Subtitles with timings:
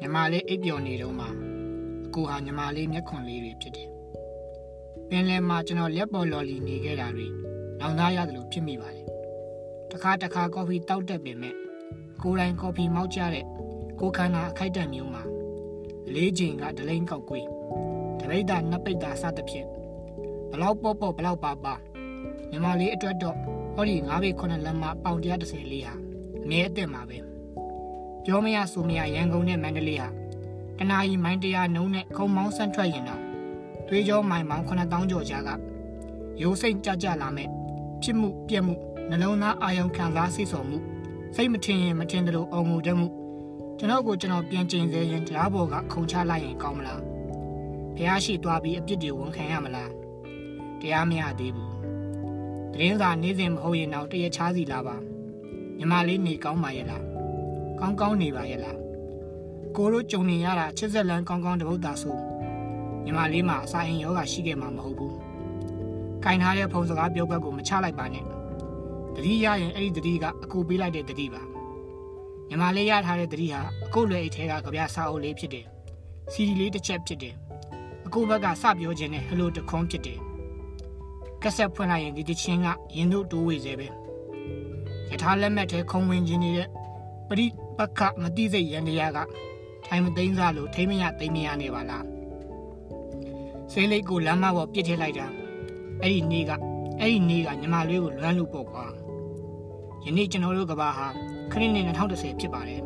[0.00, 1.26] ညီမလေးအိပ်ပျော်နေတော့မှ
[2.06, 3.88] အကိုဟာညီမလေးမျက်ခွန်လေးတွေဖြစ်တယ်
[5.08, 7.26] ပင်လယ်မှာကျွန်တော်လက်ပေါ်လော်လီနေခဲ့တာတွေ
[7.80, 9.06] နောင်သားရတယ်လို့ဖြစ်မိပါတယ်
[9.90, 11.54] တခါတခါကော်ဖီတောက်တတ်ပေမဲ့
[12.22, 13.44] ကိုယ်တိုင်ကော်ဖီမောက်ကြတဲ့
[14.00, 15.22] ကိုခန္ဓာအခိုက်အတန့်မျိုးမှာ
[16.14, 17.46] လေးချိန်ကဒလိန်ကောက်ကွေး
[18.20, 19.66] တပိတ်တာနှစ်ပိတ်တာစသဖြင့်
[20.50, 21.74] ဘလောက်ပေါ့ပေါ့ဘလောက်ပါပါ
[22.50, 23.36] ညီမလေးအတွက်တော့
[23.74, 25.94] ဟောဒီ9ပေ9လက်မပေါင်130လေးဟာ
[26.44, 27.18] အမြဲအသက်မှာပဲ
[28.30, 30.08] ပြောမရဆိုမရရန်ကုန်နဲ့မန္တလေးဟာ
[30.78, 33.22] တနာရီမိုင်းတရားနှုံးနဲ့ခုံမောင်းဆန့်ထွက်ရင်တော့
[33.86, 35.50] သွေးကြောမိုင်မောင်း9000ကျော်ကြားက
[36.40, 37.48] ရိုးစိတ်ကြကြလာမဲ့
[38.02, 38.74] ဖြစ်မှုပြက်မှု
[39.10, 40.78] နှလုံးသားအာယုံခံစားစိတ်ဆော်မှု
[41.36, 43.06] စိတ်မထင်ရင်မထင်တယ်လို့အော်ငိုတတ်မှု
[43.78, 47.00] ကျွန်တော်ကိုကျွန်တော်ပြန်ကျင်စေရင်တရားပေါ်ကခုံချလိုက်ရင်ကောင်းမလား
[47.96, 49.90] ဖះရှိသွားပြီးအပြစ်တွေဝန်ခံရမလား
[50.80, 51.72] တရားမရသေးဘူး
[52.72, 54.96] တရင်စာနေစဉ်မဟုတ်ရင်တော့တရချားစီလာပါ
[55.78, 57.07] ညီမလေးနေကောင်းပါရဲ့လား
[57.80, 58.78] ကောင်းကောင်းနေပါရဲ့လား
[59.76, 62.16] ကိုတို့ကြုံနေရတာချစ်ဆက်လန်းကောင်းကောင်းတပုတ်တာဆို
[63.04, 65.14] ညီမလေးမှာအစာရင်ယောဂရှိခဲ့မှာမဟုတ်ဘူး
[66.24, 68.24] ကင်ထားတဲ့ဖုံစကားပြောဘက်ကိုမချလိုက်ပါနဲ့
[69.14, 71.42] တတိရရင်အဲ့ဒီတတိကအကူပေးလိုက်တဲ့တတိပါ
[72.48, 75.66] ညီမလေးရထားတဲ့တတိဟာအကုတ်လွယ်အိတ်ထဲကကြပြစာအုပ်လေးဖြစ်တယ်
[76.32, 77.34] စီဒီလေးတစ်ချက်ဖြစ်တယ်
[78.06, 80.18] အကူဘက်ကစပြောခြင်းနဲ့ဟလိုတခွန်းဖြစ်တယ်
[81.42, 83.88] ကက်ဆက်ဖွင့်လိုက်ရင်ဒီတချင်းကရင်တို့တိုးဝေစေပဲ
[85.10, 86.68] ယထာလက်မဲ့ထဲခုံဝင်ခြင်းနေတဲ့
[87.28, 87.46] ပရိ
[87.78, 89.18] ပက္ခမတိစိတ်ရန်တရားက
[89.86, 92.04] ထိုင်မသိမ်းစားလို့ထိမရသိမရနေပါလား
[93.72, 95.26] ဆေးလိတ်ကိုလမ်းမပေါ်ပြစ်ထည့်လိုက်တာ
[96.02, 96.50] အဲ့ဒီနေ့က
[97.00, 98.84] အဲ့ဒီနေ့ကညီမလေးကိုလွမ်းလို့ပေါ့ကွာ
[100.04, 101.06] ယနေ့ကျွန်တော်တို့ကဘာဟာ
[101.50, 102.82] ခရစ်နှစ်2010ဖြစ်ပါတယ်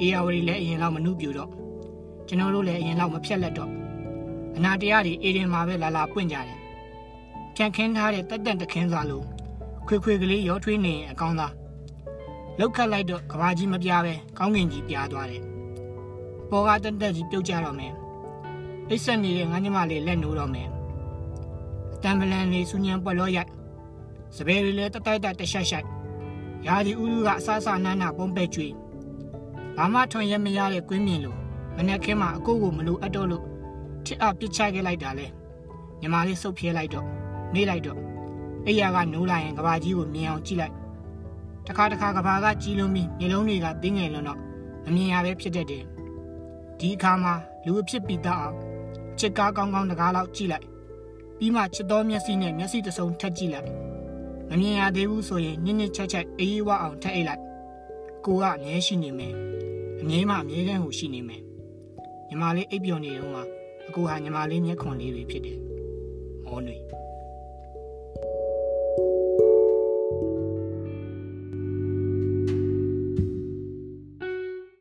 [0.00, 1.50] အေယာဝတီလည်းအရင်လောက်မနှုတ်ပြတော့
[2.28, 3.70] ကျွန်တော်တို့လည်းအရင်လောက်မဖြက်လက်တော့
[4.56, 6.58] အနာတရားတွေအေဒင်မှာပဲလာလာပွင့်ကြတယ်
[7.54, 9.24] ဖြန့်ခင်းထားတဲ့တက်တက်တခင်းစားလို့
[9.86, 11.52] ခွေခွေကလေးရောထွေးနေရင်အကောင်းသား
[12.58, 15.42] လောက်ခတ်လိုက်တော့ကဘာကြီးမပြားပဲကောင်းကင်ကြီးပြားသွားတယ်
[16.50, 17.92] ပေါ်ကတက်တက်ကြီးပြုတ်ကြတော့မယ်
[18.88, 20.68] အိတ်ဆက်နေတဲ့ငါးညမလေးလက်နိုးတော့မယ်
[21.94, 23.50] အတံပလန်လေးစူညံပွက်လို့ရိုက်
[24.36, 25.84] စပယ်လေးလည်းတတိုက်တိုက်တရှက်ရှက်
[26.66, 28.74] ရာဒီဥလူကအဆအဆနန်းနာပုံပဲ့ကျွေး
[29.76, 31.38] ဘာမှထွန်ရမရတဲ့ကွင်းမြင်လို့
[31.76, 33.44] မနေ့ကမှအကိုကိုမလို့အတော့လို့
[34.04, 35.26] ထစ်အပစ်ချခဲ့လိုက်တာလဲ
[36.00, 37.06] ညီမလေးစုပ်ဖြဲလိုက်တော့
[37.54, 37.98] နေလိုက်တော့
[38.66, 40.74] အိယာကနိုးလာရင်ကဘာကြီးကိုမြင်အောင်ကြည့်လိုက်
[41.66, 44.38] တခါတခါကဘာကကြီးလုံးပြီးမျက်လုံးတွေကတင်းငယ်လွန်းတော့
[44.84, 45.84] မမြင်ရပဲဖြစ်တတ်တယ်
[46.78, 47.34] ဒီအခါမှာ
[47.64, 48.56] လူအဖြစ်ပြီးသားအောင်
[49.18, 50.66] ချစ်ကားကောင်းကောင်းတကားလောက်ကြည့်လိုက်
[51.38, 53.68] ပြီးမှချစ်တော်မျက်စိနဲ့မျက်စိတစ်စုံထက်ကြည့်လိုက်
[54.50, 57.42] မမြင်ရသေးဘူးဆိုရင်နစ်နစ်ချက်ချက်အေးအေးဝအောင်ထက်အိတ်လိုက်
[58.24, 59.34] ကိုကအမြဲရှိနေမယ်
[60.00, 61.42] အမြဲမှအမြဲတမ်းကိုရှိနေမယ်
[62.28, 63.40] ညီမလေးအိပ်ပျော်နေတော့မှ
[63.88, 65.58] အကိုဟာညီမလေးမျက်ခွန်လေးတွေဖြစ်တယ်
[66.44, 66.76] မောနွေ